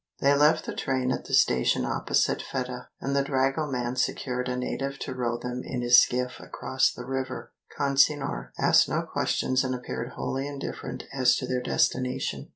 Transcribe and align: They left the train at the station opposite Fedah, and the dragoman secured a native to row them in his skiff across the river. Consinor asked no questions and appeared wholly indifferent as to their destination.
They 0.19 0.33
left 0.33 0.65
the 0.65 0.73
train 0.73 1.11
at 1.11 1.25
the 1.25 1.33
station 1.35 1.85
opposite 1.85 2.41
Fedah, 2.41 2.87
and 2.99 3.15
the 3.15 3.21
dragoman 3.21 3.95
secured 3.97 4.49
a 4.49 4.57
native 4.57 4.97
to 5.01 5.13
row 5.13 5.37
them 5.37 5.61
in 5.63 5.83
his 5.83 6.01
skiff 6.01 6.39
across 6.39 6.91
the 6.91 7.05
river. 7.05 7.53
Consinor 7.77 8.49
asked 8.57 8.89
no 8.89 9.03
questions 9.03 9.63
and 9.63 9.75
appeared 9.75 10.13
wholly 10.13 10.47
indifferent 10.47 11.03
as 11.13 11.35
to 11.35 11.45
their 11.45 11.61
destination. 11.61 12.49